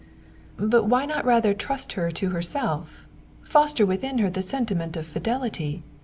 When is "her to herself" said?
1.93-3.05